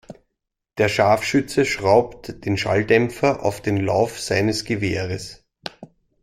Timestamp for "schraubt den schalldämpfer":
1.63-3.43